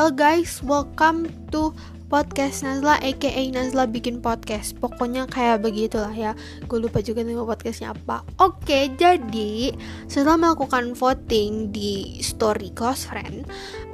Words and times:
Hello 0.00 0.16
guys, 0.16 0.64
welcome 0.64 1.28
to 1.52 1.76
podcast 2.08 2.64
Nazla 2.64 2.96
aka 3.04 3.52
Nazla 3.52 3.84
bikin 3.84 4.24
podcast. 4.24 4.72
Pokoknya 4.80 5.28
kayak 5.28 5.60
begitulah 5.60 6.16
ya. 6.16 6.32
Gue 6.64 6.80
lupa 6.80 7.04
juga 7.04 7.20
nama 7.20 7.44
podcastnya 7.44 7.92
apa. 7.92 8.24
Oke 8.40 8.88
jadi 8.96 9.76
setelah 10.08 10.40
melakukan 10.40 10.96
voting 10.96 11.68
di 11.68 12.16
story 12.24 12.72
close 12.72 13.04
friend. 13.04 13.44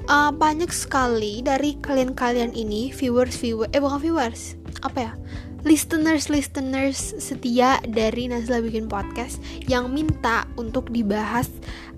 Uh, 0.06 0.30
banyak 0.30 0.70
sekali 0.70 1.42
dari 1.42 1.74
kalian-kalian 1.82 2.54
ini 2.54 2.94
viewers 2.94 3.34
viewers 3.42 3.74
eh 3.74 3.82
bukan 3.82 3.98
viewers. 3.98 4.54
Apa 4.86 5.10
ya? 5.10 5.12
Listeners 5.66 6.30
listeners 6.30 7.18
setia 7.18 7.82
dari 7.82 8.30
Nazla 8.30 8.62
bikin 8.62 8.86
podcast 8.86 9.42
yang 9.66 9.90
minta 9.90 10.46
untuk 10.54 10.86
dibahas 10.94 11.50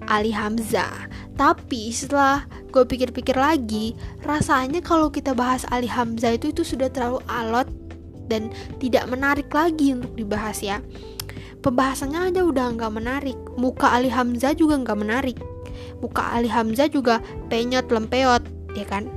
Ali 0.09 0.33
Hamzah. 0.33 1.13
Tapi 1.37 1.93
setelah 1.93 2.49
gue 2.79 2.87
pikir-pikir 2.87 3.35
lagi, 3.35 3.99
rasanya 4.23 4.79
kalau 4.79 5.11
kita 5.11 5.35
bahas 5.35 5.67
Ali 5.75 5.91
Hamzah 5.91 6.39
itu 6.39 6.55
itu 6.55 6.63
sudah 6.63 6.87
terlalu 6.87 7.19
alot 7.27 7.67
dan 8.31 8.55
tidak 8.79 9.11
menarik 9.11 9.51
lagi 9.51 9.99
untuk 9.99 10.15
dibahas 10.15 10.63
ya. 10.63 10.79
Pembahasannya 11.59 12.31
aja 12.31 12.47
udah 12.47 12.71
nggak 12.79 12.93
menarik. 12.95 13.35
Muka 13.59 13.91
Ali 13.91 14.15
Hamzah 14.15 14.55
juga 14.55 14.79
nggak 14.79 14.95
menarik. 14.95 15.39
Muka 15.99 16.23
Ali 16.39 16.47
Hamzah 16.47 16.87
juga 16.87 17.19
penyot 17.51 17.91
lempeot, 17.91 18.47
ya 18.79 18.87
kan? 18.87 19.11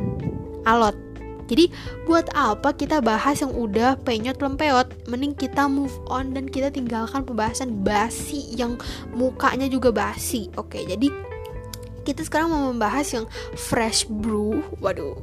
Alot. 0.66 0.98
Jadi 1.46 1.70
buat 2.10 2.32
apa 2.34 2.74
kita 2.74 2.98
bahas 3.04 3.46
yang 3.46 3.54
udah 3.54 4.02
penyot 4.02 4.42
lempeot? 4.42 4.90
Mending 5.06 5.38
kita 5.38 5.70
move 5.70 5.94
on 6.10 6.34
dan 6.34 6.50
kita 6.50 6.74
tinggalkan 6.74 7.22
pembahasan 7.22 7.86
basi 7.86 8.42
yang 8.58 8.82
mukanya 9.14 9.70
juga 9.70 9.94
basi. 9.94 10.50
Oke, 10.58 10.82
jadi 10.82 11.14
kita 12.02 12.26
sekarang 12.26 12.50
mau 12.50 12.70
membahas 12.74 13.08
yang 13.14 13.26
fresh 13.56 14.10
brew. 14.10 14.62
Waduh. 14.82 15.18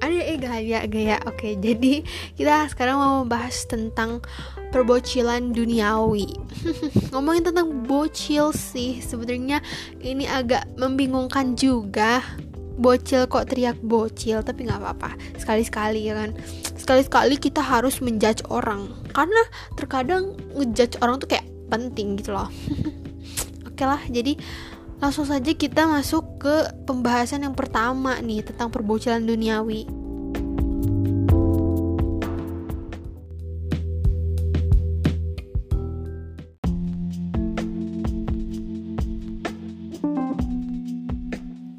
Ada 0.00 0.16
eh 0.16 0.38
gaya 0.40 0.80
gaya. 0.88 1.16
Oke 1.28 1.56
jadi 1.64 2.00
kita 2.36 2.72
sekarang 2.72 2.96
mau 2.96 3.14
membahas 3.24 3.68
tentang 3.68 4.24
perbocilan 4.72 5.52
duniawi. 5.52 6.30
Ngomongin 7.12 7.52
tentang 7.52 7.84
bocil 7.84 8.56
sih 8.56 9.04
sebenarnya 9.04 9.60
ini 10.00 10.24
agak 10.24 10.64
membingungkan 10.80 11.56
juga. 11.56 12.24
Bocil 12.80 13.28
kok 13.28 13.52
teriak 13.52 13.76
bocil 13.84 14.40
tapi 14.40 14.64
nggak 14.64 14.80
apa-apa. 14.80 15.12
Sekali-sekali 15.36 16.08
ya 16.08 16.16
kan? 16.16 16.32
Sekali-sekali 16.80 17.36
kita 17.36 17.60
harus 17.60 18.00
menjudge 18.00 18.40
orang. 18.48 18.88
Karena 19.12 19.44
terkadang 19.76 20.32
ngejudge 20.56 20.96
orang 21.04 21.20
tuh 21.20 21.28
kayak 21.28 21.44
penting 21.68 22.16
gitu 22.16 22.32
loh. 22.32 22.48
Oke 23.68 23.84
lah 23.84 24.00
jadi 24.08 24.32
Langsung 25.00 25.24
saja 25.24 25.48
kita 25.56 25.88
masuk 25.88 26.44
ke 26.44 26.56
pembahasan 26.84 27.48
yang 27.48 27.56
pertama 27.56 28.20
nih 28.20 28.44
tentang 28.44 28.68
perbocilan 28.68 29.24
duniawi. 29.24 29.88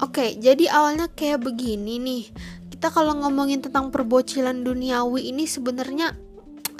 Oke, 0.02 0.34
jadi 0.42 0.66
awalnya 0.74 1.06
kayak 1.06 1.46
begini 1.46 2.02
nih. 2.02 2.26
Kita 2.74 2.90
kalau 2.90 3.14
ngomongin 3.22 3.62
tentang 3.62 3.94
perbocilan 3.94 4.66
duniawi 4.66 5.30
ini 5.30 5.46
sebenarnya 5.46 6.18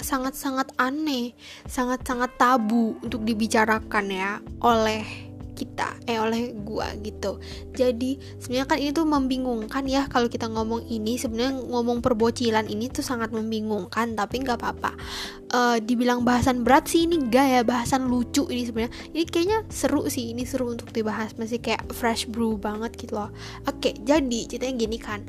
sangat-sangat 0.03 0.75
aneh, 0.75 1.39
sangat-sangat 1.71 2.35
tabu 2.35 2.99
untuk 2.99 3.23
dibicarakan 3.23 4.07
ya 4.11 4.31
oleh 4.59 5.32
kita 5.63 5.95
eh 6.11 6.19
oleh 6.19 6.51
gua 6.67 6.91
gitu. 6.99 7.39
Jadi 7.71 8.19
sebenarnya 8.43 8.67
kan 8.67 8.79
ini 8.83 8.91
tuh 8.91 9.07
membingungkan 9.07 9.87
ya 9.87 10.11
kalau 10.11 10.27
kita 10.27 10.51
ngomong 10.51 10.91
ini 10.91 11.15
sebenarnya 11.15 11.63
ngomong 11.63 12.03
perbocilan 12.03 12.67
ini 12.67 12.91
tuh 12.91 13.07
sangat 13.07 13.31
membingungkan 13.31 14.19
tapi 14.19 14.43
nggak 14.43 14.59
apa-apa. 14.59 14.93
Uh, 15.53 15.77
dibilang 15.79 16.25
bahasan 16.27 16.65
berat 16.67 16.89
sih 16.89 17.05
ini 17.07 17.21
enggak 17.29 17.47
ya 17.47 17.61
bahasan 17.63 18.11
lucu 18.11 18.51
ini 18.51 18.67
sebenarnya. 18.67 18.93
Ini 19.15 19.23
kayaknya 19.31 19.59
seru 19.71 20.11
sih 20.11 20.35
ini 20.35 20.43
seru 20.43 20.67
untuk 20.67 20.91
dibahas 20.91 21.39
masih 21.39 21.63
kayak 21.63 21.87
fresh 21.95 22.27
brew 22.27 22.59
banget 22.59 22.99
gitu 22.99 23.23
loh. 23.23 23.31
Oke 23.71 23.95
jadi 24.03 24.51
ceritanya 24.51 24.75
gini 24.75 24.99
kan. 24.99 25.23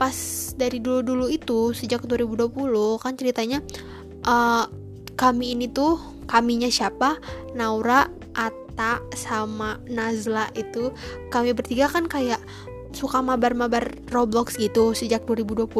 Pas 0.00 0.16
dari 0.56 0.80
dulu-dulu 0.80 1.28
itu 1.28 1.76
sejak 1.76 2.08
2020 2.08 2.56
kan 3.02 3.12
ceritanya 3.20 3.60
uh, 4.24 4.64
kami 5.14 5.54
ini 5.54 5.70
tuh 5.70 6.00
kaminya 6.26 6.66
siapa? 6.66 7.20
Naura 7.54 8.08
at 8.34 8.63
Atta 8.74 8.98
sama 9.14 9.78
Nazla 9.86 10.50
itu 10.58 10.90
kami 11.30 11.54
bertiga 11.54 11.86
kan 11.86 12.10
kayak 12.10 12.42
suka 12.90 13.22
mabar-mabar 13.22 13.86
Roblox 14.10 14.58
gitu 14.58 14.98
sejak 14.98 15.22
2020 15.30 15.70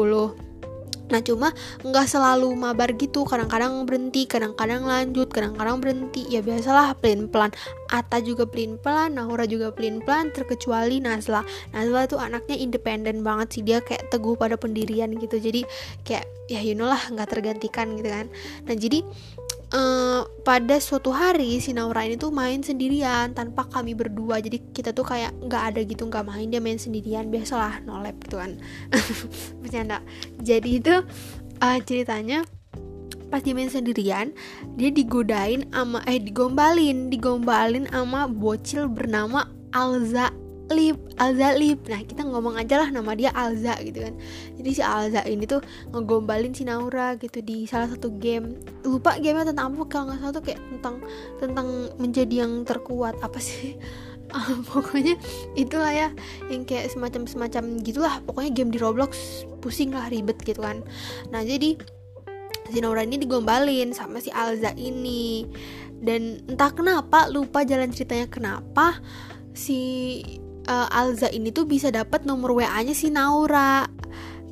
Nah 1.05 1.21
cuma 1.21 1.53
nggak 1.85 2.07
selalu 2.09 2.49
mabar 2.57 2.89
gitu. 2.97 3.29
Kadang-kadang 3.29 3.85
berhenti, 3.85 4.25
kadang-kadang 4.25 4.89
lanjut 4.89 5.29
Kadang-kadang 5.29 5.77
berhenti. 5.77 6.25
Ya 6.25 6.41
biasalah 6.41 6.97
pelin 6.97 7.29
pelan 7.29 7.53
Ata 7.93 8.17
juga 8.25 8.49
pelin 8.49 8.81
pelan, 8.81 9.21
Naura 9.21 9.45
juga 9.45 9.69
pelin 9.69 10.01
pelan 10.01 10.33
Terkecuali 10.33 10.97
Nazla. 10.97 11.45
Nazla 11.77 12.09
tuh 12.09 12.17
anaknya 12.17 12.57
independen 12.57 13.21
banget 13.21 13.53
sih. 13.53 13.61
Dia 13.61 13.85
kayak 13.85 14.09
teguh 14.09 14.33
pada 14.33 14.57
pendirian 14.57 15.13
gitu. 15.13 15.37
Jadi 15.37 15.61
kayak 16.01 16.25
ya 16.49 16.61
you 16.65 16.73
know 16.73 16.89
lah 16.89 17.01
nggak 17.13 17.29
tergantikan 17.29 17.93
gitu 18.01 18.09
kan. 18.09 18.25
Nah 18.65 18.73
jadi 18.73 19.05
uh, 19.75 20.23
pada 20.47 20.79
suatu 20.79 21.11
hari 21.11 21.59
si 21.59 21.75
Naura 21.75 22.07
ini 22.07 22.15
tuh 22.15 22.31
main 22.31 22.63
sendirian 22.63 23.35
tanpa 23.35 23.67
kami 23.67 23.93
berdua. 23.93 24.39
Jadi 24.39 24.63
kita 24.71 24.95
tuh 24.95 25.03
kayak 25.03 25.35
nggak 25.43 25.63
ada 25.75 25.81
gitu 25.83 26.07
nggak 26.07 26.25
main 26.25 26.47
dia 26.47 26.63
main 26.63 26.79
sendirian. 26.79 27.27
Biasalah 27.27 27.83
nolep 27.83 28.15
gitu 28.23 28.39
kan. 28.39 28.55
Bercanda. 29.61 29.99
Jadi 30.39 30.79
itu 30.79 30.95
uh, 31.59 31.79
ceritanya 31.83 32.47
pas 33.25 33.41
dia 33.41 33.57
main 33.57 33.73
sendirian 33.73 34.37
dia 34.77 34.89
digodain 34.93 35.67
ama 35.75 36.01
eh 36.07 36.17
digombalin. 36.17 37.11
Digombalin 37.11 37.91
ama 37.91 38.31
bocil 38.31 38.87
bernama 38.87 39.51
Alza 39.75 40.31
Alza 41.15 41.55
Lip. 41.55 41.85
Nah, 41.87 42.01
kita 42.01 42.25
ngomong 42.25 42.57
aja 42.59 42.81
lah 42.81 42.89
nama 42.89 43.13
dia 43.13 43.31
Alza 43.31 43.77
gitu 43.85 44.03
kan. 44.03 44.13
Jadi 44.57 44.69
si 44.73 44.81
Alza 44.81 45.21
ini 45.23 45.45
tuh 45.45 45.61
ngegombalin 45.93 46.51
si 46.51 46.65
Naura 46.65 47.15
gitu 47.21 47.39
di 47.39 47.69
salah 47.69 47.87
satu 47.87 48.11
game. 48.17 48.57
Lupa 48.83 49.15
gamenya 49.21 49.53
tentang 49.53 49.77
apa 49.77 49.83
kalau 49.87 50.03
nggak 50.11 50.19
salah 50.19 50.33
tuh 50.33 50.43
kayak 50.43 50.61
tentang 50.75 50.95
tentang 51.39 51.67
menjadi 52.01 52.35
yang 52.45 52.65
terkuat 52.67 53.17
apa 53.21 53.39
sih? 53.39 53.77
Ah, 54.33 54.57
pokoknya 54.67 55.21
itulah 55.53 55.93
ya 55.93 56.09
yang 56.49 56.65
kayak 56.65 56.89
semacam 56.89 57.29
semacam 57.29 57.77
gitulah 57.85 58.19
pokoknya 58.25 58.51
game 58.57 58.73
di 58.73 58.81
Roblox 58.81 59.45
pusing 59.61 59.93
lah 59.93 60.09
ribet 60.09 60.41
gitu 60.41 60.65
kan 60.65 60.81
nah 61.29 61.45
jadi 61.45 61.77
si 62.73 62.77
Naura 62.81 63.05
ini 63.05 63.21
digombalin 63.21 63.93
sama 63.93 64.17
si 64.17 64.33
Alza 64.33 64.73
ini 64.75 65.45
dan 66.01 66.41
entah 66.49 66.73
kenapa 66.73 67.29
lupa 67.29 67.61
jalan 67.63 67.93
ceritanya 67.93 68.25
kenapa 68.25 68.97
si 69.55 70.19
uh, 70.67 70.87
Alza 70.91 71.29
ini 71.31 71.49
tuh 71.53 71.65
bisa 71.69 71.89
dapat 71.89 72.25
nomor 72.25 72.53
WA-nya 72.57 72.93
si 72.93 73.09
Naura. 73.09 73.85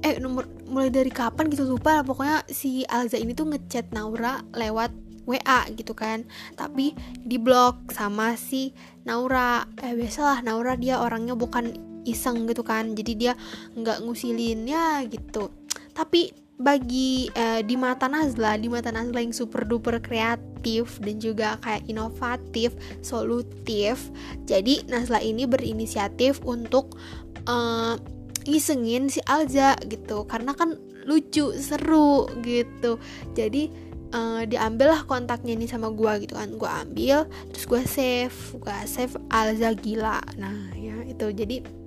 Eh 0.03 0.19
nomor 0.19 0.49
mulai 0.67 0.91
dari 0.91 1.11
kapan 1.13 1.47
gitu 1.47 1.63
lupa 1.63 2.03
pokoknya 2.03 2.43
si 2.51 2.83
Alza 2.89 3.15
ini 3.15 3.31
tuh 3.31 3.47
ngechat 3.47 3.95
Naura 3.95 4.43
lewat 4.53 4.91
WA 5.23 5.69
gitu 5.73 5.95
kan. 5.95 6.27
Tapi 6.59 6.93
di 7.23 7.37
blok 7.39 7.93
sama 7.95 8.35
si 8.35 8.75
Naura. 9.07 9.63
Eh 9.79 9.95
biasalah 9.95 10.43
Naura 10.43 10.75
dia 10.75 10.99
orangnya 10.99 11.33
bukan 11.33 11.73
iseng 12.03 12.45
gitu 12.49 12.61
kan. 12.61 12.93
Jadi 12.93 13.11
dia 13.15 13.33
nggak 13.73 14.03
ngusilin 14.03 14.67
ya 14.67 15.01
gitu. 15.07 15.49
Tapi 15.95 16.42
bagi 16.63 17.27
eh, 17.35 17.59
di 17.67 17.75
mata 17.75 18.07
Nazla 18.07 18.55
di 18.55 18.71
mata 18.71 18.87
Nazla 18.87 19.19
yang 19.19 19.35
super 19.35 19.67
duper 19.67 19.99
kreatif 19.99 20.95
dan 21.03 21.19
juga 21.19 21.59
kayak 21.59 21.91
inovatif, 21.91 22.71
solutif. 23.03 24.07
Jadi 24.47 24.87
Nazla 24.87 25.19
ini 25.19 25.43
berinisiatif 25.43 26.39
untuk 26.47 26.95
uh, 27.51 27.99
ngisengin 28.47 29.11
si 29.11 29.19
Alza 29.27 29.75
gitu 29.91 30.23
karena 30.23 30.55
kan 30.55 30.79
lucu, 31.03 31.51
seru 31.59 32.31
gitu. 32.39 32.95
Jadi 33.35 33.67
uh, 34.15 34.47
diambillah 34.47 35.03
kontaknya 35.03 35.59
ini 35.59 35.67
sama 35.67 35.91
gua 35.91 36.15
gitu 36.23 36.39
kan. 36.39 36.55
Gua 36.55 36.87
ambil 36.87 37.27
terus 37.51 37.67
gua 37.67 37.83
save, 37.83 38.35
gua 38.63 38.87
save 38.87 39.19
Alza 39.27 39.75
gila. 39.75 40.23
Nah, 40.39 40.71
ya 40.79 40.95
itu. 41.03 41.27
Jadi 41.35 41.82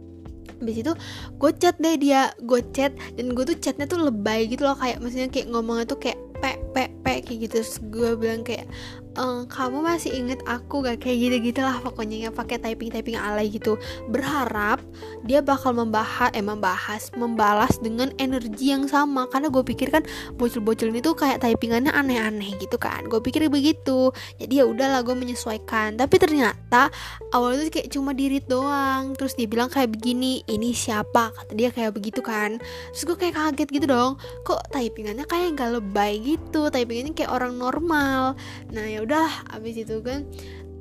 habis 0.61 0.76
itu 0.81 0.93
gue 1.37 1.50
chat 1.61 1.76
deh 1.76 1.97
dia 2.00 2.32
gue 2.43 2.61
chat 2.73 2.93
dan 3.17 3.26
gue 3.32 3.44
tuh 3.44 3.56
chatnya 3.61 3.85
tuh 3.85 4.00
lebay 4.00 4.49
gitu 4.49 4.64
loh 4.64 4.76
kayak 4.76 5.00
maksudnya 5.00 5.29
kayak 5.29 5.53
ngomongnya 5.53 5.85
tuh 5.88 5.99
kayak 6.00 6.19
pe 6.41 6.61
pe 6.76 6.93
pe 7.00 7.12
kayak 7.25 7.38
gitu. 7.49 7.64
Terus 7.64 7.81
gue 7.88 8.11
bilang 8.17 8.44
kayak 8.44 8.69
uh, 9.16 9.42
kamu 9.48 9.82
masih 9.82 10.12
inget 10.12 10.40
aku 10.44 10.84
gak? 10.84 11.02
Kayak 11.02 11.16
gitu 11.18 11.36
gitulah 11.52 11.80
pokoknya 11.80 12.28
ya 12.28 12.30
pakai 12.30 12.60
typing 12.60 12.92
typing 12.92 13.16
alay 13.16 13.48
gitu. 13.48 13.80
Berharap 14.12 14.84
dia 15.24 15.40
bakal 15.40 15.72
membahas 15.72 16.30
eh 16.36 16.44
membahas 16.44 17.10
membalas 17.16 17.80
dengan 17.80 18.12
energi 18.20 18.70
yang 18.70 18.84
sama. 18.86 19.26
Karena 19.32 19.48
gue 19.48 19.64
pikir 19.64 19.88
kan 19.88 20.04
bocil-bocil 20.36 20.92
ini 20.92 21.00
tuh 21.00 21.16
kayak 21.16 21.40
typingannya 21.40 21.90
aneh-aneh 21.90 22.60
gitu 22.60 22.76
kan. 22.76 23.08
Gue 23.08 23.24
pikir 23.24 23.48
begitu. 23.48 24.12
Jadi 24.36 24.60
ya 24.60 24.64
udahlah 24.68 25.00
gue 25.02 25.16
menyesuaikan. 25.16 25.96
Tapi 25.96 26.16
ternyata 26.20 26.92
awalnya 27.32 27.66
tuh 27.66 27.80
kayak 27.80 27.88
cuma 27.90 28.12
dirit 28.12 28.44
doang. 28.46 29.16
Terus 29.16 29.32
dia 29.34 29.48
bilang 29.48 29.72
kayak 29.72 29.96
begini 29.96 30.44
ini 30.46 30.76
siapa? 30.76 31.32
Kata 31.32 31.52
dia 31.56 31.72
kayak 31.72 31.96
begitu 31.96 32.20
kan. 32.20 32.60
Terus 32.92 33.02
gue 33.08 33.16
kayak 33.16 33.34
kaget 33.34 33.69
gitu 33.72 33.86
dong. 33.88 34.20
Kok 34.44 34.70
typingannya 34.76 35.24
kayak 35.24 35.56
gak 35.56 35.70
lebay 35.80 36.20
gitu? 36.20 36.69
Typingannya 36.69 37.16
kayak 37.16 37.32
orang 37.32 37.56
normal. 37.56 38.36
Nah 38.74 38.84
ya 38.84 39.06
udah 39.06 39.55
abis 39.55 39.87
itu 39.87 40.03
kan 40.03 40.26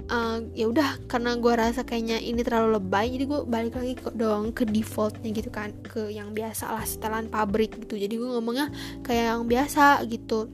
uh, 0.10 0.42
ya 0.54 0.70
udah 0.70 0.98
karena 1.10 1.38
gue 1.38 1.54
rasa 1.54 1.82
kayaknya 1.86 2.22
ini 2.22 2.42
terlalu 2.46 2.78
lebay 2.78 3.14
jadi 3.14 3.26
gue 3.26 3.40
balik 3.46 3.74
lagi 3.78 3.94
ke 3.98 4.10
dong 4.14 4.54
ke 4.54 4.64
defaultnya 4.66 5.30
gitu 5.34 5.50
kan 5.50 5.74
ke 5.86 6.10
yang 6.10 6.34
biasa 6.34 6.74
lah 6.74 6.86
setelan 6.86 7.30
pabrik 7.30 7.78
gitu. 7.86 7.98
Jadi 7.98 8.18
gue 8.18 8.30
ngomongnya 8.30 8.70
kayak 9.06 9.38
yang 9.38 9.44
biasa 9.46 10.04
gitu. 10.10 10.50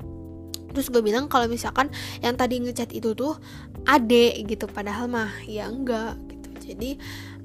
Terus 0.71 0.87
gue 0.87 1.03
bilang 1.03 1.27
kalau 1.27 1.51
misalkan 1.51 1.91
yang 2.23 2.39
tadi 2.39 2.63
ngechat 2.63 2.95
itu 2.95 3.11
tuh 3.11 3.35
ade 3.83 4.39
gitu 4.47 4.71
padahal 4.71 5.11
mah 5.11 5.31
ya 5.43 5.67
enggak 5.67 6.15
gitu. 6.31 6.49
Jadi 6.71 6.89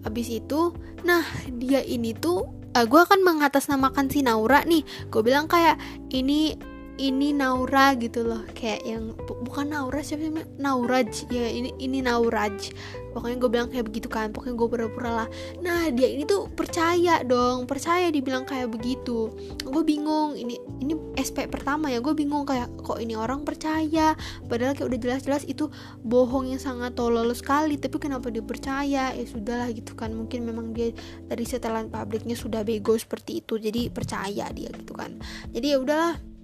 abis 0.06 0.28
itu 0.30 0.70
nah 1.02 1.22
dia 1.58 1.82
ini 1.82 2.14
tuh 2.14 2.46
uh, 2.74 2.86
gue 2.86 3.00
akan 3.02 3.26
mengatasnamakan 3.26 4.06
si 4.12 4.22
Naura 4.22 4.62
nih. 4.62 4.86
Gue 5.10 5.26
bilang 5.26 5.50
kayak 5.50 5.78
ini 6.14 6.54
ini 6.96 7.36
Naura 7.36 7.92
gitu 8.00 8.24
loh 8.24 8.40
kayak 8.56 8.80
yang 8.88 9.12
bukan 9.44 9.68
Naura 9.68 10.00
siapa 10.00 10.24
sih 10.24 10.32
Nauraj 10.56 11.28
ya 11.28 11.46
ini 11.48 11.72
ini 11.76 12.00
Nauraj. 12.00 12.72
Pokoknya 13.16 13.36
gue 13.40 13.50
bilang 13.52 13.68
kayak 13.72 13.88
begitu 13.88 14.08
kan 14.12 14.28
pokoknya 14.28 14.56
gue 14.60 14.68
pura-pura 14.68 15.10
lah. 15.24 15.28
Nah 15.64 15.88
dia 15.92 16.08
ini 16.08 16.28
tuh 16.28 16.52
percaya 16.52 17.24
dong 17.24 17.64
percaya 17.64 18.08
dibilang 18.12 18.44
kayak 18.44 18.72
begitu. 18.72 19.32
Gue 19.60 19.82
bingung 19.84 20.36
ini 20.36 20.60
ini 20.80 20.96
SP 21.16 21.48
pertama 21.48 21.88
ya 21.92 22.00
gue 22.00 22.12
bingung 22.12 22.44
kayak 22.44 22.68
kok 22.80 23.00
ini 23.00 23.16
orang 23.16 23.44
percaya? 23.44 24.16
Padahal 24.48 24.76
kayak 24.76 24.88
udah 24.88 25.00
jelas-jelas 25.00 25.44
itu 25.48 25.68
bohong 26.04 26.52
yang 26.52 26.60
sangat 26.60 26.96
tolol 26.96 27.28
sekali 27.36 27.76
tapi 27.80 27.96
kenapa 28.00 28.28
dia 28.32 28.44
percaya? 28.44 29.12
Ya 29.12 29.24
sudahlah 29.24 29.68
gitu 29.72 29.96
kan 29.96 30.12
mungkin 30.12 30.44
memang 30.44 30.72
dia 30.76 30.92
dari 31.28 31.44
setelan 31.44 31.88
pabriknya 31.92 32.36
sudah 32.36 32.64
bego 32.64 32.96
seperti 32.96 33.44
itu 33.44 33.60
jadi 33.60 33.88
percaya 33.92 34.48
dia 34.52 34.68
gitu 34.72 34.92
kan. 34.92 35.16
Jadi 35.52 35.66
ya 35.72 35.80
udahlah 35.80 36.35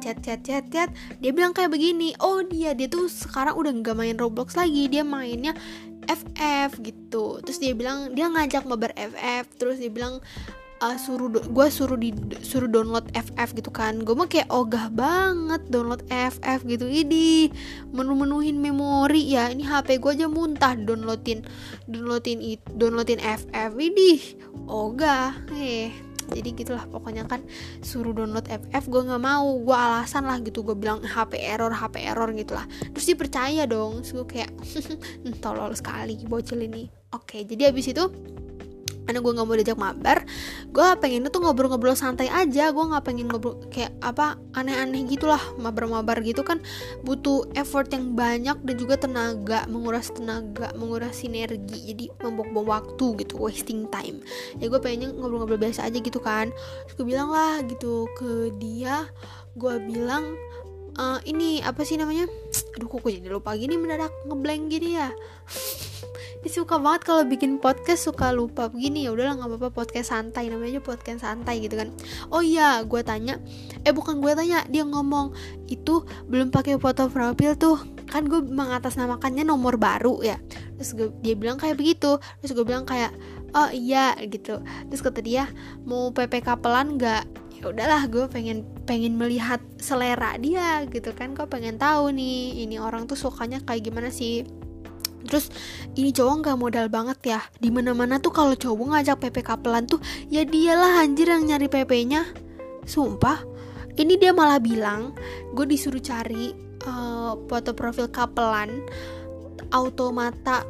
chat 0.00 0.18
chat 0.24 0.40
chat 0.40 0.64
chat. 0.72 0.88
Dia 1.20 1.30
bilang 1.36 1.52
kayak 1.52 1.72
begini 1.72 2.16
oh 2.24 2.40
dia 2.44 2.72
dia 2.72 2.88
tuh 2.88 3.06
sekarang 3.06 3.56
udah 3.56 3.72
nggak 3.84 3.96
main 3.96 4.16
Roblox 4.16 4.56
lagi 4.56 4.88
dia 4.88 5.04
mainnya 5.04 5.52
FF 6.08 6.80
gitu. 6.80 7.44
Terus 7.44 7.58
dia 7.60 7.72
bilang 7.76 8.16
dia 8.16 8.32
ngajak 8.32 8.64
mabar 8.64 8.96
FF 8.96 9.44
terus 9.60 9.76
dia 9.76 9.92
bilang 9.92 10.24
uh, 10.80 10.96
suruh 10.96 11.28
gue 11.28 11.66
suruh 11.68 11.98
di 12.00 12.16
suruh 12.40 12.70
download 12.70 13.12
FF 13.12 13.52
gitu 13.52 13.68
kan. 13.68 14.00
Gue 14.00 14.16
mah 14.16 14.24
kayak 14.30 14.48
ogah 14.48 14.88
banget 14.88 15.60
download 15.68 16.00
FF 16.08 16.64
gitu. 16.64 16.88
Ini 16.88 17.52
menu-menuhin 17.92 18.56
memori. 18.56 19.20
Ya 19.28 19.52
ini 19.52 19.68
HP 19.68 20.00
gue 20.00 20.16
aja 20.16 20.26
muntah 20.32 20.72
downloadin 20.80 21.44
downloadin 21.84 22.40
it 22.40 22.64
downloadin 22.72 23.20
FF 23.20 23.76
ini 23.76 24.40
ogah 24.64 25.36
eh 25.60 26.07
jadi 26.30 26.48
gitulah 26.52 26.84
pokoknya 26.88 27.24
kan 27.24 27.44
suruh 27.80 28.12
download 28.12 28.46
FF 28.46 28.84
gue 28.88 29.02
nggak 29.08 29.22
mau. 29.22 29.58
Gue 29.64 29.76
alasan 29.76 30.28
lah 30.28 30.38
gitu 30.44 30.62
gue 30.62 30.76
bilang 30.76 31.00
HP 31.00 31.40
error 31.40 31.72
HP 31.72 32.04
error 32.04 32.28
gitulah. 32.36 32.66
Terus 32.92 33.04
dia 33.08 33.16
percaya 33.16 33.62
dong 33.64 34.04
terus 34.04 34.12
gue 34.14 34.26
kayak 34.26 34.50
tolol 35.44 35.72
sekali 35.72 36.20
bocil 36.28 36.60
ini. 36.64 36.88
Oke 37.14 37.44
jadi 37.48 37.72
abis 37.72 37.92
itu 37.92 38.04
karena 39.08 39.24
gue 39.24 39.32
nggak 39.32 39.46
mau 39.48 39.56
diajak 39.56 39.80
mabar 39.80 40.18
gue 40.68 40.88
pengen 41.00 41.24
tuh 41.32 41.40
ngobrol-ngobrol 41.40 41.96
santai 41.96 42.28
aja. 42.28 42.70
Gue 42.70 42.84
nggak 42.84 43.04
pengen 43.08 43.26
ngobrol 43.32 43.56
kayak 43.72 43.96
apa 44.04 44.36
aneh-aneh 44.52 45.08
gitulah 45.08 45.40
mabar-mabar 45.56 46.20
gitu 46.20 46.44
kan. 46.44 46.60
Butuh 47.02 47.48
effort 47.56 47.88
yang 47.90 48.12
banyak 48.12 48.60
dan 48.62 48.74
juga 48.76 49.00
tenaga 49.00 49.64
menguras 49.66 50.12
tenaga 50.12 50.70
menguras 50.76 51.24
sinergi. 51.24 51.94
Jadi 51.94 52.04
membuang-buang 52.20 52.68
waktu 52.68 53.06
gitu 53.24 53.40
wasting 53.40 53.88
time. 53.88 54.20
Ya 54.60 54.68
gue 54.68 54.78
pengennya 54.78 55.16
ngobrol-ngobrol 55.16 55.58
biasa 55.58 55.88
aja 55.88 55.98
gitu 55.98 56.20
kan. 56.20 56.52
Terus 56.86 56.94
gue 57.00 57.06
bilang 57.08 57.32
lah 57.32 57.64
gitu 57.64 58.06
ke 58.18 58.52
dia 58.60 59.08
gue 59.58 59.74
bilang 59.90 60.38
uh, 61.00 61.18
ini 61.24 61.64
apa 61.64 61.82
sih 61.82 61.96
namanya? 61.96 62.28
Aduh 62.76 62.86
kok 62.86 63.08
jadi 63.08 63.26
lupa 63.32 63.56
gini 63.56 63.74
mendadak 63.74 64.12
ngeblank 64.28 64.70
gini 64.70 65.00
ya 65.00 65.10
dia 66.38 66.52
suka 66.54 66.78
banget 66.78 67.02
kalau 67.02 67.22
bikin 67.26 67.58
podcast 67.58 68.06
suka 68.06 68.30
lupa. 68.30 68.70
Begini 68.70 69.06
ya 69.06 69.10
udahlah 69.10 69.42
nggak 69.42 69.50
apa-apa 69.58 69.68
podcast 69.74 70.14
santai 70.14 70.46
namanya 70.46 70.78
aja 70.78 70.82
podcast 70.82 71.20
santai 71.26 71.66
gitu 71.66 71.74
kan. 71.74 71.90
Oh 72.30 72.38
iya 72.38 72.82
gue 72.86 73.02
tanya 73.02 73.42
eh 73.82 73.90
bukan 73.90 74.22
gue 74.22 74.32
tanya 74.38 74.62
dia 74.70 74.86
ngomong 74.86 75.34
itu 75.66 76.06
belum 76.30 76.54
pakai 76.54 76.78
foto 76.78 77.10
profil 77.10 77.58
tuh. 77.58 77.78
Kan 78.06 78.30
gue 78.30 78.38
mengatasnamakannya 78.38 79.42
nomor 79.42 79.76
baru 79.76 80.22
ya. 80.22 80.38
Terus 80.78 80.90
gue, 80.94 81.08
dia 81.26 81.34
bilang 81.34 81.58
kayak 81.58 81.74
begitu. 81.74 82.22
Terus 82.38 82.54
gue 82.54 82.64
bilang 82.64 82.86
kayak 82.86 83.10
oh 83.58 83.70
iya 83.74 84.14
gitu. 84.22 84.62
Terus 84.62 85.02
kata 85.02 85.18
dia 85.18 85.50
mau 85.82 86.14
PPK 86.14 86.62
pelan 86.62 87.02
nggak? 87.02 87.24
Ya 87.58 87.74
udahlah 87.74 88.06
gue 88.06 88.30
pengen 88.30 88.62
pengen 88.86 89.18
melihat 89.18 89.58
selera 89.82 90.38
dia 90.38 90.86
gitu 90.86 91.10
kan. 91.18 91.34
Kok 91.34 91.50
pengen 91.50 91.82
tahu 91.82 92.14
nih 92.14 92.62
ini 92.62 92.78
orang 92.78 93.10
tuh 93.10 93.18
sukanya 93.18 93.58
kayak 93.66 93.90
gimana 93.90 94.14
sih 94.14 94.46
Terus 95.26 95.50
ini 95.98 96.14
cowok 96.14 96.34
nggak 96.44 96.58
modal 96.58 96.86
banget 96.92 97.18
ya. 97.36 97.40
Di 97.58 97.72
mana 97.72 97.96
mana 97.96 98.22
tuh 98.22 98.30
kalau 98.30 98.54
cowok 98.54 98.94
ngajak 98.94 99.16
PP 99.18 99.36
kapelan 99.42 99.88
tuh 99.88 99.98
ya 100.30 100.44
dialah 100.46 101.02
anjir 101.02 101.26
yang 101.30 101.46
nyari 101.48 101.66
PP-nya. 101.66 102.22
Sumpah. 102.84 103.42
Ini 103.98 104.14
dia 104.14 104.30
malah 104.30 104.62
bilang 104.62 105.16
gue 105.56 105.66
disuruh 105.66 105.98
cari 105.98 106.54
uh, 106.86 107.34
foto 107.50 107.74
profil 107.74 108.06
kapelan 108.14 108.86
automata 109.74 110.64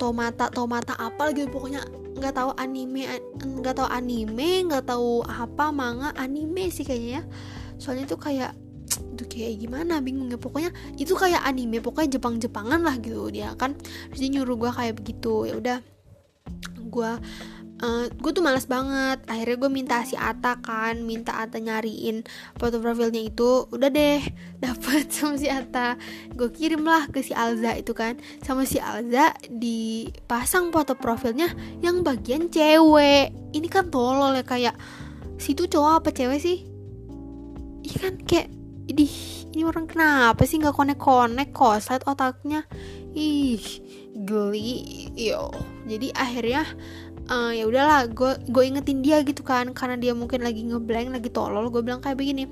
tomata 0.00 0.48
tomata 0.48 0.94
apa 0.96 1.34
gitu 1.36 1.50
pokoknya 1.52 1.84
nggak 2.18 2.34
tahu 2.34 2.50
anime 2.56 3.06
nggak 3.38 3.74
tahu 3.78 3.88
anime 3.88 4.66
nggak 4.66 4.84
tahu 4.88 5.22
apa 5.26 5.70
manga 5.70 6.10
anime 6.16 6.72
sih 6.72 6.82
kayaknya 6.82 7.20
ya 7.20 7.22
soalnya 7.78 8.10
tuh 8.10 8.18
kayak 8.18 8.56
itu 9.14 9.24
kayak 9.26 9.58
gimana 9.58 9.98
bingung 9.98 10.30
ya 10.30 10.38
pokoknya 10.38 10.70
itu 10.94 11.14
kayak 11.14 11.42
anime 11.42 11.82
pokoknya 11.82 12.18
Jepang-Jepangan 12.18 12.80
lah 12.82 12.96
gitu 13.02 13.30
dia 13.30 13.54
kan. 13.54 13.74
Terus 14.12 14.20
dia 14.20 14.30
nyuruh 14.38 14.56
gue 14.58 14.70
kayak 14.70 14.94
begitu 14.98 15.48
ya 15.48 15.54
udah. 15.58 15.78
Gue 16.88 17.10
uh, 17.82 18.04
gue 18.10 18.30
tuh 18.34 18.42
males 18.42 18.66
banget. 18.66 19.22
Akhirnya 19.26 19.56
gue 19.58 19.70
minta 19.70 19.96
si 20.02 20.14
Ata 20.18 20.58
kan 20.58 21.02
minta 21.02 21.38
Ata 21.38 21.58
nyariin 21.58 22.26
foto 22.58 22.78
profilnya 22.82 23.22
itu. 23.22 23.66
Udah 23.70 23.88
deh 23.90 24.22
dapet 24.62 25.10
sama 25.10 25.38
si 25.38 25.48
Ata 25.50 25.98
gue 26.34 26.48
kirim 26.50 26.82
lah 26.86 27.06
ke 27.10 27.22
si 27.22 27.32
Alza 27.34 27.74
itu 27.78 27.94
kan. 27.94 28.18
Sama 28.42 28.66
si 28.66 28.82
Alza 28.82 29.34
dipasang 29.50 30.70
foto 30.74 30.98
profilnya 30.98 31.50
yang 31.82 32.02
bagian 32.02 32.50
cewek. 32.50 33.34
Ini 33.54 33.68
kan 33.70 33.88
tolol 33.88 34.38
ya 34.38 34.44
kayak 34.44 34.74
situ 35.38 35.70
cowok 35.70 36.04
apa 36.04 36.10
cewek 36.10 36.40
sih? 36.42 36.58
Iya 37.86 37.96
kan 38.04 38.14
kayak 38.26 38.57
idih 38.88 39.12
ini 39.52 39.62
orang 39.68 39.84
kenapa 39.84 40.48
sih 40.48 40.58
nggak 40.58 40.74
konek-konek 40.74 41.52
koslet 41.52 42.02
otaknya. 42.08 42.64
Ih 43.12 43.62
geli 44.24 45.08
yo. 45.14 45.52
Jadi 45.84 46.12
akhirnya 46.16 46.64
uh, 47.30 47.52
ya 47.52 47.64
udahlah 47.68 48.08
gue 48.08 48.32
gue 48.48 48.64
ingetin 48.64 49.04
dia 49.04 49.20
gitu 49.22 49.44
kan 49.44 49.70
karena 49.76 49.96
dia 50.00 50.12
mungkin 50.16 50.42
lagi 50.42 50.64
ngeblank 50.64 51.14
lagi 51.14 51.30
tolol 51.30 51.68
gue 51.70 51.80
bilang 51.84 52.00
kayak 52.00 52.18
begini 52.18 52.48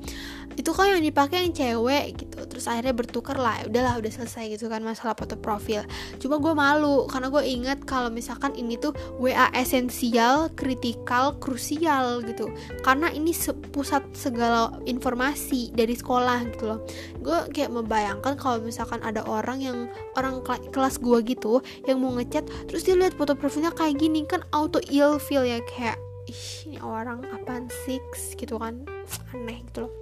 itu 0.56 0.72
kan 0.72 0.88
yang 0.88 1.04
dipakai 1.04 1.44
yang 1.44 1.52
cewek? 1.52 2.16
gitu. 2.16 2.40
Terus 2.48 2.64
akhirnya 2.64 2.96
bertukar 2.96 3.36
lah 3.36 3.68
udahlah 3.68 4.00
udah 4.00 4.08
selesai 4.08 4.56
gitu 4.56 4.72
kan 4.72 4.80
masalah 4.80 5.12
foto 5.12 5.36
profil. 5.36 5.84
Cuma 6.16 6.40
gue 6.40 6.52
malu 6.56 7.04
karena 7.12 7.28
gue 7.28 7.44
inget 7.44 7.78
kalau 7.84 8.08
misalkan 8.08 8.56
ini 8.56 8.80
tuh 8.80 8.96
WA 9.20 9.52
esensial 9.52 10.48
kritikal 10.56 11.36
krusial 11.36 12.24
gitu. 12.24 12.48
Karena 12.80 13.12
ini 13.12 13.36
pusat 13.70 14.02
segala 14.16 14.72
informasi 14.88 15.76
dari 15.76 15.92
sekolah 15.92 16.48
gitu 16.56 16.64
loh. 16.72 16.80
Gue 17.20 17.52
kayak 17.52 17.76
membayangkan 17.76 18.40
kalau 18.40 18.56
misalkan 18.64 19.04
ada 19.04 19.20
orang 19.28 19.60
yang 19.60 19.78
orang 20.16 20.40
kelas 20.72 20.96
gue 20.96 21.20
gitu 21.36 21.60
yang 21.84 22.00
mau 22.00 22.16
ngechat 22.16 22.48
terus 22.70 22.86
dia 22.88 22.96
lihat 22.96 23.12
foto 23.12 23.36
profilnya 23.36 23.74
kayak 23.76 24.00
gini 24.00 24.24
kan 24.24 24.40
auto 24.66 24.82
ill 24.90 25.22
feel 25.22 25.46
ya 25.46 25.62
kayak 25.62 25.94
ih 26.26 26.66
ini 26.66 26.82
orang 26.82 27.22
apaan 27.30 27.70
sih? 27.86 28.02
Gitu 28.34 28.58
kan. 28.58 28.82
Aneh 29.30 29.62
gitu 29.70 29.86
loh. 29.86 29.92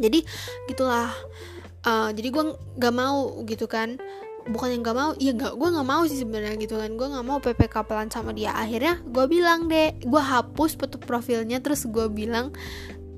Jadi 0.00 0.24
gitulah. 0.64 1.12
Uh, 1.84 2.08
jadi 2.16 2.32
gue 2.32 2.44
nggak 2.80 2.94
mau 2.96 3.44
gitu 3.44 3.68
kan. 3.68 4.00
Bukan 4.48 4.74
yang 4.74 4.82
nggak 4.82 4.96
mau 4.96 5.10
iya 5.20 5.36
nggak 5.36 5.54
gue 5.54 5.68
nggak 5.70 5.88
mau 5.92 6.02
sih 6.08 6.16
sebenarnya 6.24 6.56
gitu 6.56 6.80
kan. 6.80 6.96
Gue 6.96 7.04
nggak 7.12 7.26
mau 7.28 7.38
PPK 7.44 7.84
pelan 7.84 8.08
sama 8.08 8.32
dia. 8.32 8.56
Akhirnya 8.56 9.04
gue 9.04 9.24
bilang 9.28 9.68
deh 9.68 9.92
gue 10.00 10.22
hapus 10.22 10.80
foto 10.80 10.96
profilnya. 10.96 11.60
Terus 11.60 11.84
gue 11.84 12.08
bilang 12.08 12.56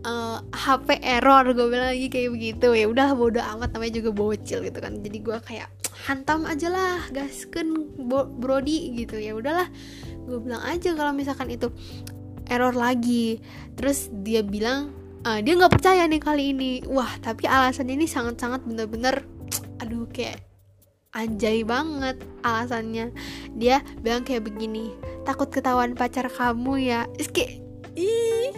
uh, 0.02 0.10
eh, 0.10 0.58
HP 0.58 1.06
error. 1.06 1.46
Gue 1.54 1.70
bilang 1.70 1.94
lagi 1.94 2.10
kayak 2.10 2.34
begitu. 2.34 2.74
Ya 2.74 2.90
udah 2.90 3.14
bodo 3.14 3.38
amat. 3.38 3.70
Namanya 3.70 4.02
juga 4.02 4.10
bocil 4.10 4.58
gitu 4.66 4.82
kan. 4.82 4.98
Jadi 4.98 5.18
gue 5.22 5.38
kayak 5.38 5.70
hantam 6.10 6.50
aja 6.50 6.66
lah 6.66 6.98
gasken 7.14 7.94
brody 8.42 8.90
gitu. 8.98 9.22
Ya 9.22 9.38
udahlah 9.38 9.70
gue 10.24 10.38
bilang 10.40 10.62
aja 10.64 10.96
kalau 10.96 11.12
misalkan 11.12 11.52
itu 11.52 11.68
error 12.48 12.74
lagi. 12.76 13.40
Terus 13.76 14.12
dia 14.24 14.44
bilang 14.44 14.92
uh, 15.24 15.40
dia 15.40 15.52
nggak 15.56 15.72
percaya 15.72 16.04
nih 16.08 16.22
kali 16.22 16.44
ini. 16.52 16.72
Wah 16.88 17.10
tapi 17.20 17.48
alasannya 17.48 17.94
ini 17.96 18.06
sangat-sangat 18.08 18.64
bener-bener 18.64 19.24
aduh 19.80 20.06
kayak 20.12 20.44
anjay 21.14 21.62
banget 21.62 22.20
alasannya. 22.42 23.14
Dia 23.56 23.80
bilang 24.02 24.26
kayak 24.26 24.48
begini 24.50 24.92
takut 25.24 25.48
ketahuan 25.48 25.96
pacar 25.96 26.28
kamu 26.28 26.74
ya. 26.84 27.00
Kayak 27.32 27.62
ih. 27.96 28.52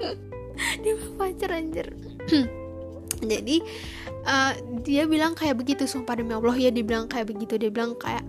Dia 0.82 0.94
pacar 1.16 1.50
anjir. 1.54 1.94
Jadi 3.24 3.56
uh, 4.28 4.52
dia 4.84 5.08
bilang 5.08 5.32
kayak 5.32 5.56
begitu 5.56 5.88
sumpah 5.88 6.18
demi 6.18 6.36
Allah. 6.36 6.56
Ya 6.60 6.68
dia 6.68 6.84
bilang 6.84 7.08
kayak 7.08 7.32
begitu. 7.32 7.56
Dia 7.56 7.72
bilang 7.72 7.96
kayak 7.96 8.20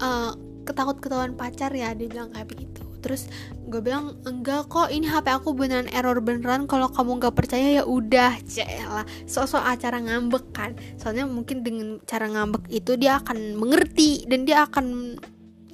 uh, 0.00 0.32
ketakut 0.68 1.00
ketahuan 1.00 1.32
pacar 1.32 1.72
ya 1.72 1.96
dia 1.96 2.04
bilang 2.04 2.28
kayak 2.36 2.52
begitu. 2.52 2.84
Terus 2.98 3.30
gue 3.64 3.80
bilang 3.80 4.18
enggak 4.26 4.68
kok 4.68 4.90
ini 4.90 5.06
HP 5.06 5.30
aku 5.32 5.54
beneran 5.56 5.88
error 5.94 6.18
beneran. 6.20 6.68
Kalau 6.68 6.90
kamu 6.92 7.22
nggak 7.22 7.34
percaya 7.34 7.80
ya 7.80 7.84
udah 7.86 8.36
celah 8.44 9.06
sosok 9.24 9.64
acara 9.64 10.02
ngambek 10.02 10.44
kan. 10.52 10.76
Soalnya 11.00 11.24
mungkin 11.24 11.64
dengan 11.64 12.02
cara 12.04 12.28
ngambek 12.28 12.68
itu 12.68 12.98
dia 13.00 13.22
akan 13.22 13.56
mengerti 13.56 14.28
dan 14.28 14.44
dia 14.44 14.66
akan 14.66 15.16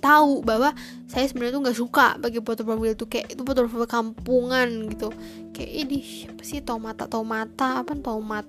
tahu 0.04 0.44
bahwa 0.44 0.76
saya 1.08 1.24
sebenarnya 1.24 1.56
tuh 1.56 1.62
nggak 1.64 1.78
suka 1.80 2.06
bagi 2.20 2.44
foto 2.44 2.60
profil 2.60 2.92
itu 2.92 3.08
kayak 3.08 3.32
itu 3.32 3.40
foto 3.40 3.64
profil 3.64 3.88
kampungan 3.88 4.68
gitu. 4.92 5.08
Kayak 5.56 5.72
ini 5.72 5.98
siapa 6.04 6.42
sih 6.44 6.60
tomata 6.60 7.08
tomata 7.08 7.80
apa 7.80 7.96
tomat? 7.96 8.44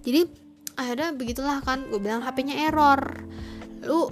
Jadi 0.00 0.24
akhirnya 0.80 1.12
begitulah 1.12 1.60
kan 1.60 1.84
gue 1.92 2.00
bilang 2.00 2.24
HP-nya 2.24 2.72
error. 2.72 3.20
Lu 3.84 4.08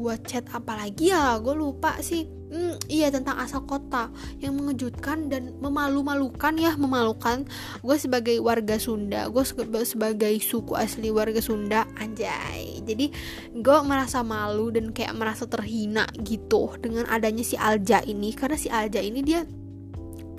gue 0.00 0.16
chat 0.24 0.44
apa 0.56 0.72
lagi 0.80 1.12
ya? 1.12 1.36
Gue 1.44 1.52
lupa 1.52 2.00
sih. 2.00 2.24
Hmm, 2.50 2.74
iya 2.90 3.14
tentang 3.14 3.38
asal 3.38 3.62
kota 3.62 4.10
yang 4.42 4.58
mengejutkan 4.58 5.30
dan 5.30 5.54
memalu-malukan 5.62 6.50
ya 6.58 6.74
memalukan. 6.74 7.46
Gue 7.84 7.94
sebagai 7.94 8.42
warga 8.42 8.74
Sunda 8.80 9.30
gue 9.30 9.44
sebagai 9.86 10.34
suku 10.42 10.74
asli 10.74 11.14
warga 11.14 11.38
Sunda 11.38 11.86
anjay. 12.00 12.82
Jadi 12.82 13.14
gue 13.54 13.78
merasa 13.86 14.26
malu 14.26 14.74
dan 14.74 14.90
kayak 14.90 15.14
merasa 15.14 15.46
terhina 15.46 16.10
gitu 16.26 16.74
dengan 16.82 17.06
adanya 17.06 17.46
si 17.46 17.54
Alja 17.54 18.02
ini. 18.02 18.34
Karena 18.34 18.58
si 18.58 18.66
Alja 18.66 18.98
ini 18.98 19.22
dia 19.22 19.46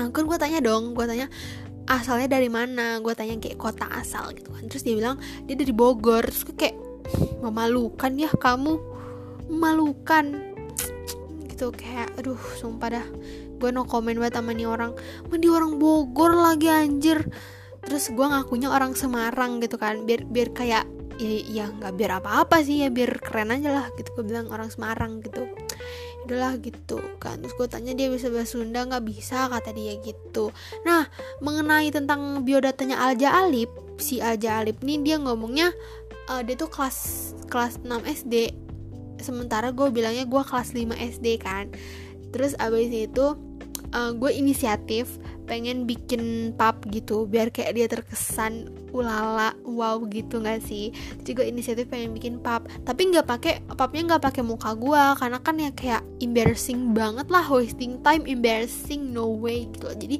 kan 0.02 0.26
gue 0.26 0.38
tanya 0.42 0.60
dong 0.60 0.98
gue 0.98 1.06
tanya 1.08 1.32
asalnya 1.88 2.28
dari 2.28 2.52
mana? 2.52 3.00
Gue 3.00 3.16
tanya 3.16 3.40
kayak 3.40 3.56
kota 3.56 3.88
asal 3.88 4.36
gitu 4.36 4.52
kan. 4.52 4.68
Terus 4.68 4.84
dia 4.84 5.00
bilang 5.00 5.16
dia 5.48 5.56
dari 5.56 5.72
Bogor. 5.72 6.28
Terus 6.28 6.44
kayak 6.60 6.76
memalukan 7.40 8.12
ya 8.20 8.30
kamu 8.36 8.91
memalukan. 9.52 10.56
Gitu 11.52 11.76
kayak 11.76 12.16
aduh 12.16 12.40
sumpah 12.56 12.90
dah. 12.90 13.08
Gue 13.60 13.70
no 13.70 13.84
komen 13.86 14.18
buat 14.18 14.34
sama 14.34 14.56
nih 14.56 14.66
orang. 14.66 14.96
Mah 15.28 15.38
orang 15.38 15.78
Bogor 15.78 16.34
lagi 16.34 16.72
anjir. 16.72 17.28
Terus 17.84 18.10
gue 18.10 18.26
ngakunya 18.26 18.72
orang 18.72 18.96
Semarang 18.96 19.60
gitu 19.60 19.76
kan. 19.76 20.08
Biar 20.08 20.24
biar 20.26 20.50
kayak 20.56 20.86
ya 21.22 21.32
ya 21.46 21.66
nggak 21.70 21.94
biar 22.00 22.12
apa-apa 22.24 22.66
sih 22.66 22.82
ya 22.82 22.90
biar 22.90 23.20
keren 23.20 23.52
aja 23.54 23.70
lah 23.70 23.86
gitu. 24.00 24.10
Gue 24.18 24.26
bilang 24.26 24.48
orang 24.50 24.72
Semarang 24.72 25.20
gitu. 25.22 25.46
Udahlah 26.26 26.58
gitu 26.58 26.98
kan. 27.22 27.38
Terus 27.44 27.54
gue 27.54 27.68
tanya 27.70 27.94
dia 27.94 28.10
bisa 28.10 28.32
bahasa 28.34 28.58
Sunda 28.58 28.88
nggak 28.88 29.06
bisa 29.06 29.52
kata 29.52 29.76
dia 29.76 30.00
gitu. 30.02 30.50
Nah 30.88 31.06
mengenai 31.44 31.94
tentang 31.94 32.42
biodatanya 32.42 32.98
Alja 32.98 33.36
Alip 33.46 33.70
si 34.02 34.18
Alja 34.18 34.66
Alip 34.66 34.82
nih 34.82 34.98
dia 35.06 35.16
ngomongnya 35.22 35.70
uh, 36.32 36.42
dia 36.42 36.58
tuh 36.58 36.70
kelas 36.74 37.32
kelas 37.52 37.84
6 37.86 38.26
SD 38.26 38.61
sementara 39.24 39.72
gue 39.72 39.88
bilangnya 39.90 40.26
gue 40.28 40.44
kelas 40.44 40.74
5 40.74 40.94
SD 40.98 41.42
kan. 41.42 41.70
Terus 42.32 42.58
abis 42.58 42.90
itu 42.90 43.38
uh, 43.96 44.12
gue 44.16 44.32
inisiatif 44.34 45.20
pengen 45.50 45.84
bikin 45.84 46.56
pub 46.56 46.80
gitu 46.88 47.28
biar 47.28 47.52
kayak 47.52 47.76
dia 47.76 47.88
terkesan 47.92 48.72
ulala 48.96 49.52
wow 49.68 50.00
gitu 50.08 50.40
nggak 50.40 50.64
sih? 50.64 50.96
Jadi 51.22 51.32
gue 51.36 51.46
inisiatif 51.52 51.86
pengen 51.92 52.16
bikin 52.16 52.40
pub 52.40 52.68
tapi 52.88 53.12
nggak 53.12 53.28
pakai 53.28 53.54
pubnya 53.76 54.16
nggak 54.16 54.24
pakai 54.32 54.44
muka 54.48 54.72
gue 54.76 55.04
karena 55.20 55.40
kan 55.44 55.56
ya 55.60 55.72
kayak 55.76 56.04
embarrassing 56.24 56.96
banget 56.96 57.28
lah 57.28 57.44
wasting 57.52 58.00
time 58.00 58.24
embarrassing 58.28 59.12
no 59.12 59.28
way 59.28 59.68
gitu 59.76 59.92
jadi 59.92 60.18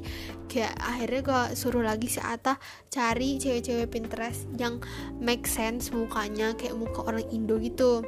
kayak 0.52 0.74
akhirnya 0.76 1.20
gue 1.24 1.42
suruh 1.56 1.80
lagi 1.80 2.12
si 2.12 2.20
Ata 2.20 2.60
cari 2.92 3.40
cewek-cewek 3.40 3.88
Pinterest 3.88 4.44
yang 4.60 4.84
make 5.16 5.48
sense 5.48 5.88
mukanya 5.96 6.52
kayak 6.60 6.76
muka 6.76 7.08
orang 7.08 7.24
Indo 7.32 7.56
gitu 7.56 8.04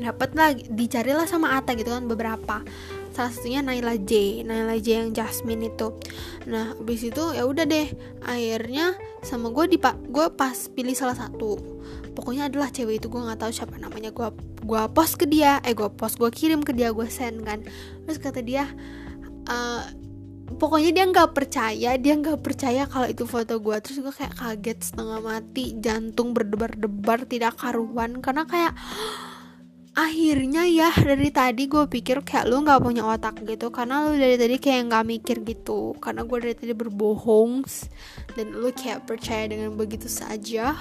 dapat 0.00 0.30
lah 0.34 0.50
dicarilah 0.54 1.26
sama 1.28 1.58
Ata 1.58 1.78
gitu 1.78 1.90
kan 1.90 2.06
beberapa. 2.10 2.62
Salah 3.14 3.30
satunya 3.30 3.62
Naila 3.62 3.94
J 3.94 4.42
Naila 4.42 4.74
J 4.82 5.06
yang 5.06 5.10
Jasmine 5.14 5.70
itu. 5.70 5.94
Nah 6.50 6.74
abis 6.74 7.06
itu 7.06 7.22
ya 7.30 7.46
udah 7.46 7.62
deh 7.62 7.86
akhirnya 8.26 8.98
sama 9.22 9.54
gue 9.54 9.70
di 9.70 9.78
gue 10.10 10.26
pas 10.34 10.56
pilih 10.74 10.98
salah 10.98 11.14
satu. 11.14 11.54
Pokoknya 12.14 12.50
adalah 12.50 12.74
cewek 12.74 12.98
itu 12.98 13.06
gue 13.06 13.22
nggak 13.22 13.38
tahu 13.38 13.52
siapa 13.54 13.78
namanya 13.78 14.10
gue 14.10 14.28
gue 14.66 14.82
post 14.90 15.14
ke 15.18 15.30
dia 15.30 15.62
eh 15.62 15.78
gue 15.78 15.86
post 15.94 16.18
gue 16.18 16.30
kirim 16.30 16.66
ke 16.66 16.74
dia 16.74 16.90
gue 16.90 17.06
send 17.06 17.46
kan. 17.46 17.62
Terus 18.06 18.18
kata 18.18 18.42
dia 18.42 18.66
uh, 19.46 19.82
pokoknya 20.58 20.90
dia 20.90 21.04
nggak 21.06 21.30
percaya 21.38 21.90
dia 21.94 22.14
nggak 22.18 22.42
percaya 22.42 22.90
kalau 22.90 23.06
itu 23.06 23.30
foto 23.30 23.62
gue 23.62 23.76
terus 23.78 24.02
gue 24.02 24.10
kayak 24.10 24.34
kaget 24.38 24.78
setengah 24.90 25.22
mati 25.22 25.78
jantung 25.78 26.34
berdebar-debar 26.34 27.30
tidak 27.30 27.62
karuan. 27.62 28.18
Karena 28.18 28.42
kayak 28.42 28.74
akhirnya 29.94 30.66
ya 30.66 30.90
dari 30.90 31.30
tadi 31.30 31.70
gue 31.70 31.86
pikir 31.86 32.26
kayak 32.26 32.50
lu 32.50 32.66
nggak 32.66 32.82
punya 32.82 33.06
otak 33.06 33.38
gitu 33.46 33.70
karena 33.70 34.02
lu 34.02 34.18
dari 34.18 34.34
tadi 34.34 34.58
kayak 34.58 34.90
nggak 34.90 35.04
mikir 35.06 35.36
gitu. 35.46 35.94
Karena 36.02 36.26
gue 36.26 36.38
dari 36.42 36.54
tadi 36.58 36.74
berbohong 36.74 37.62
dan 38.34 38.46
lu 38.50 38.74
kayak 38.74 39.06
percaya 39.06 39.46
dengan 39.46 39.78
begitu 39.78 40.10
saja. 40.10 40.74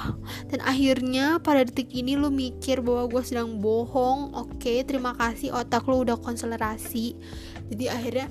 Dan 0.49 0.65
akhirnya 0.65 1.37
pada 1.37 1.61
detik 1.61 1.93
ini 1.93 2.17
lu 2.17 2.33
mikir 2.33 2.81
bahwa 2.81 3.05
gue 3.13 3.21
sedang 3.21 3.61
bohong. 3.61 4.33
Oke 4.33 4.57
okay, 4.57 4.77
terima 4.81 5.13
kasih 5.13 5.53
otak 5.53 5.85
lu 5.85 6.01
udah 6.01 6.17
konselerasi. 6.17 7.13
Jadi 7.69 7.85
akhirnya 7.93 8.27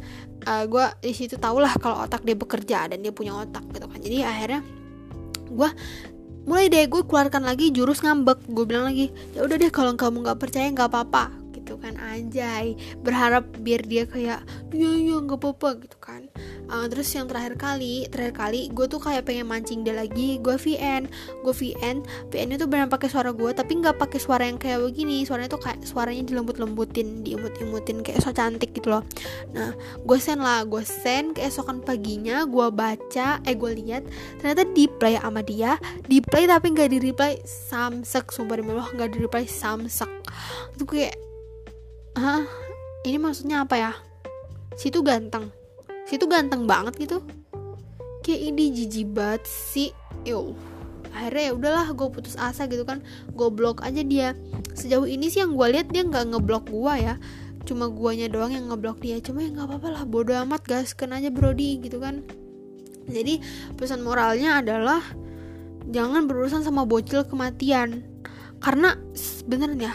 uh, 0.51 0.67
gue 0.67 0.85
di 0.99 1.15
situ 1.15 1.39
tau 1.39 1.62
lah 1.62 1.79
kalau 1.79 2.03
otak 2.03 2.27
dia 2.27 2.35
bekerja 2.35 2.91
dan 2.91 2.99
dia 3.07 3.15
punya 3.15 3.39
otak 3.39 3.62
gitu 3.71 3.87
kan. 3.87 4.03
Jadi 4.03 4.27
akhirnya 4.27 4.61
gue 5.53 5.71
mulai 6.45 6.67
deh 6.67 6.87
gue 6.91 7.03
keluarkan 7.07 7.47
lagi 7.47 7.71
jurus 7.71 8.03
ngambek. 8.03 8.43
Gue 8.51 8.65
bilang 8.67 8.89
lagi 8.91 9.11
ya 9.35 9.47
udah 9.47 9.57
deh 9.59 9.71
kalau 9.71 9.95
kamu 9.95 10.27
nggak 10.27 10.41
percaya 10.41 10.67
nggak 10.71 10.91
apa-apa. 10.91 11.31
Gitu 11.55 11.79
kan 11.79 11.95
anjay. 11.99 12.75
Berharap 13.01 13.47
biar 13.63 13.83
dia 13.87 14.05
kayak 14.07 14.43
iya 14.75 14.91
iya 14.99 15.17
nggak 15.21 15.39
apa-apa 15.39 15.83
gitu 15.83 15.99
kan 16.03 16.27
uh, 16.73 16.87
terus 16.88 17.12
yang 17.12 17.29
terakhir 17.29 17.55
kali 17.61 18.09
terakhir 18.09 18.35
kali 18.35 18.73
gue 18.73 18.87
tuh 18.88 18.97
kayak 18.99 19.29
pengen 19.29 19.45
mancing 19.45 19.85
dia 19.85 19.93
lagi 19.93 20.41
gue 20.41 20.57
VN 20.57 21.05
gue 21.45 21.55
VN 21.55 22.00
VN 22.33 22.57
itu 22.57 22.64
benar 22.64 22.88
pakai 22.88 23.12
suara 23.12 23.31
gue 23.37 23.52
tapi 23.52 23.79
nggak 23.79 24.00
pakai 24.00 24.19
suara 24.19 24.49
yang 24.49 24.57
kayak 24.57 24.81
begini. 24.81 25.29
Suaranya 25.29 25.52
tuh 25.52 25.61
kayak 25.61 25.85
suaranya 25.85 26.25
dilembut-lembutin 26.25 27.21
diimut-imutin 27.21 28.00
kayak 28.00 28.25
so 28.25 28.33
cantik 28.33 28.73
gitu 28.73 28.88
loh. 28.88 29.05
Nah 29.52 29.76
gue 30.00 30.19
send 30.19 30.41
lah 30.41 30.64
gue 30.64 30.81
send 30.83 31.37
keesokan 31.37 31.85
paginya 31.85 32.49
gue 32.49 32.67
baca 32.73 33.43
eh 33.45 33.55
gue 33.55 33.73
lihat 33.76 34.02
ternyata 34.41 34.64
di 34.73 34.88
play 34.88 35.21
sama 35.21 35.45
dia. 35.45 35.76
Di 36.09 36.25
play 36.25 36.49
tapi 36.49 36.73
nggak 36.73 36.91
di 36.91 36.99
reply 37.02 37.43
samsek 37.45 38.33
sumpah 38.33 38.57
demi 38.59 38.73
Allah 38.73 38.88
nggak 38.88 39.11
di 39.12 39.19
reply 39.21 39.45
samsek. 39.45 40.11
Itu 40.79 40.88
kayak 40.88 41.19
Hah? 42.12 42.45
Ini 43.09 43.17
maksudnya 43.17 43.64
apa 43.64 43.75
ya? 43.81 43.93
Situ 44.76 45.00
ganteng 45.00 45.62
situ 46.12 46.28
ganteng 46.28 46.69
banget 46.69 46.92
gitu. 47.00 47.25
Kayak 48.21 48.40
ini 48.52 48.64
jijik 48.76 49.09
banget 49.16 49.49
sih. 49.49 49.90
Yo. 50.28 50.52
Akhirnya 51.12 51.42
ya 51.49 51.52
udahlah 51.57 51.87
gue 51.92 52.09
putus 52.12 52.37
asa 52.37 52.69
gitu 52.69 52.85
kan. 52.85 53.00
Gue 53.33 53.49
blok 53.49 53.81
aja 53.81 54.04
dia. 54.04 54.37
Sejauh 54.76 55.09
ini 55.09 55.33
sih 55.33 55.40
yang 55.40 55.57
gue 55.57 55.66
lihat 55.73 55.88
dia 55.88 56.04
nggak 56.04 56.37
ngeblok 56.37 56.69
gue 56.69 56.95
ya. 57.00 57.16
Cuma 57.64 57.88
guanya 57.88 58.28
doang 58.28 58.52
yang 58.52 58.69
ngeblok 58.69 59.00
dia. 59.00 59.16
Cuma 59.25 59.40
ya 59.40 59.49
nggak 59.52 59.73
apa-apa 59.73 59.88
lah 59.88 60.02
bodo 60.04 60.37
amat. 60.45 60.61
Gas 60.69 60.92
kena 60.92 61.21
aja 61.21 61.33
brody 61.33 61.81
gitu 61.81 61.97
kan. 61.97 62.21
Jadi 63.09 63.40
pesan 63.81 64.04
moralnya 64.04 64.62
adalah 64.62 65.02
jangan 65.90 66.28
berurusan 66.28 66.62
sama 66.62 66.85
bocil 66.85 67.25
kematian. 67.25 68.04
Karena 68.62 68.95
sebenarnya 69.16 69.90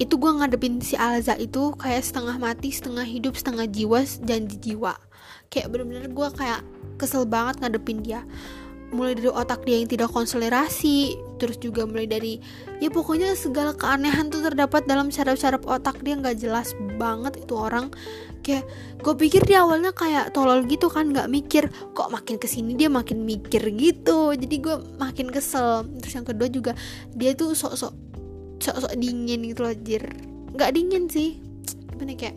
itu 0.00 0.16
gue 0.16 0.32
ngadepin 0.32 0.80
si 0.80 0.96
Alza 0.96 1.36
itu 1.36 1.76
kayak 1.76 2.00
setengah 2.00 2.40
mati 2.40 2.72
setengah 2.72 3.04
hidup 3.04 3.36
setengah 3.36 3.68
jiwa 3.68 4.00
janji 4.24 4.56
jiwa. 4.56 4.96
Kayak 5.52 5.76
bener-bener 5.76 6.08
gue 6.08 6.28
kayak 6.40 6.64
kesel 6.96 7.28
banget 7.28 7.60
ngadepin 7.60 8.00
dia. 8.00 8.24
Mulai 8.90 9.14
dari 9.14 9.30
otak 9.30 9.62
dia 9.68 9.76
yang 9.78 9.86
tidak 9.86 10.10
konselerasi 10.10 11.14
terus 11.38 11.60
juga 11.62 11.86
mulai 11.86 12.10
dari 12.10 12.42
ya 12.82 12.90
pokoknya 12.90 13.38
segala 13.38 13.70
keanehan 13.76 14.32
tuh 14.32 14.42
terdapat 14.42 14.88
dalam 14.88 15.12
syaraf-syaraf 15.12 15.68
otak 15.68 16.00
dia. 16.00 16.16
Nggak 16.16 16.48
jelas 16.48 16.72
banget 16.96 17.44
itu 17.44 17.52
orang. 17.60 17.92
Kayak 18.40 18.72
gue 19.04 19.14
pikir 19.20 19.44
dia 19.44 19.68
awalnya 19.68 19.92
kayak 19.92 20.32
tolol 20.32 20.64
gitu 20.64 20.88
kan 20.88 21.12
nggak 21.12 21.28
mikir 21.28 21.68
kok 21.92 22.08
makin 22.08 22.40
ke 22.40 22.48
sini 22.48 22.72
dia 22.72 22.88
makin 22.88 23.28
mikir 23.28 23.68
gitu. 23.76 24.32
Jadi 24.32 24.56
gue 24.64 24.80
makin 24.96 25.28
kesel. 25.28 25.84
Terus 26.00 26.14
yang 26.16 26.24
kedua 26.24 26.48
juga 26.48 26.72
dia 27.12 27.36
tuh 27.36 27.52
sok-sok 27.52 28.09
sok-sok 28.60 28.94
dingin 29.00 29.40
gitu 29.48 29.64
loh 29.64 29.74
jir. 29.74 30.04
Nggak 30.52 30.70
dingin 30.76 31.04
sih. 31.08 31.40
Gimana 31.96 32.14
kayak 32.14 32.36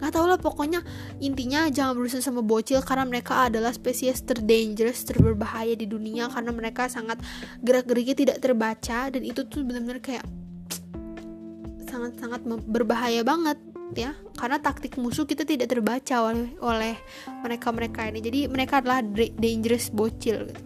nggak 0.00 0.12
tau 0.16 0.24
lah 0.24 0.40
pokoknya 0.40 0.80
intinya 1.20 1.68
jangan 1.68 1.92
berusaha 1.92 2.24
sama 2.24 2.40
bocil 2.40 2.80
karena 2.80 3.04
mereka 3.04 3.52
adalah 3.52 3.68
spesies 3.68 4.24
terdangerous 4.24 5.04
terberbahaya 5.04 5.76
di 5.76 5.84
dunia 5.84 6.32
karena 6.32 6.56
mereka 6.56 6.88
sangat 6.88 7.20
gerak 7.60 7.84
geriknya 7.84 8.16
tidak 8.16 8.36
terbaca 8.40 9.12
dan 9.12 9.20
itu 9.20 9.44
tuh 9.44 9.60
benar-benar 9.60 10.00
kayak 10.00 10.24
sangat 11.84 12.16
sangat 12.16 12.40
berbahaya 12.64 13.20
banget 13.20 13.60
ya. 13.92 14.16
Karena 14.40 14.56
taktik 14.56 14.96
musuh 14.96 15.28
kita 15.28 15.44
tidak 15.44 15.68
terbaca 15.68 16.32
oleh 16.32 16.56
oleh 16.64 16.96
mereka 17.44 17.68
mereka 17.68 18.00
ini. 18.08 18.24
Jadi 18.24 18.40
mereka 18.48 18.80
adalah 18.80 19.04
dangerous 19.36 19.92
bocil 19.92 20.48
gitu 20.48 20.64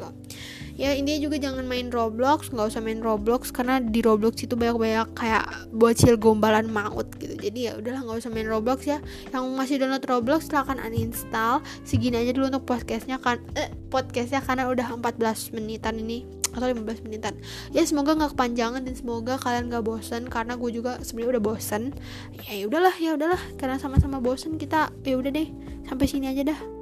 ya 0.75 0.91
intinya 0.91 1.21
juga 1.23 1.37
jangan 1.39 1.63
main 1.67 1.87
Roblox 1.95 2.51
nggak 2.51 2.67
usah 2.75 2.83
main 2.83 2.99
Roblox 2.99 3.55
karena 3.55 3.79
di 3.79 4.03
Roblox 4.03 4.43
itu 4.43 4.59
banyak 4.59 4.75
banyak 4.75 5.09
kayak 5.15 5.71
bocil 5.71 6.19
gombalan 6.19 6.67
maut 6.67 7.07
gitu. 7.23 7.39
Jadi 7.39 7.71
ya 7.71 7.79
udahlah 7.79 8.03
nggak 8.03 8.19
usah 8.27 8.31
main 8.35 8.51
Roblox 8.51 8.81
ya. 8.87 8.99
Yang 9.31 9.45
masih 9.55 9.77
download 9.79 10.05
Roblox 10.07 10.51
silahkan 10.51 10.83
uninstall. 10.83 11.63
Segini 11.87 12.19
aja 12.19 12.35
dulu 12.35 12.51
untuk 12.51 12.67
podcastnya 12.67 13.23
kan 13.23 13.39
eh, 13.55 13.71
podcastnya 13.91 14.43
karena 14.43 14.67
udah 14.67 14.99
14 14.99 15.55
menitan 15.55 15.95
ini. 15.99 16.27
Atau 16.55 16.71
15 16.71 17.07
menitan. 17.07 17.35
Ya 17.75 17.83
semoga 17.83 18.15
nggak 18.15 18.35
kepanjangan 18.35 18.87
dan 18.87 18.95
semoga 18.95 19.35
kalian 19.43 19.75
gak 19.75 19.83
bosan 19.83 20.31
karena 20.31 20.55
gue 20.55 20.71
juga 20.71 21.03
sebenarnya 21.03 21.39
udah 21.39 21.43
bosan 21.43 21.83
ya 22.47 22.67
udahlah 22.67 22.95
ya 22.99 23.15
udahlah. 23.15 23.43
Karena 23.59 23.79
sama-sama 23.79 24.23
bosan 24.23 24.59
kita 24.59 24.91
ya 25.07 25.19
udah 25.19 25.31
deh. 25.35 25.51
Sampai 25.87 26.07
sini 26.07 26.31
aja 26.31 26.55
dah 26.55 26.74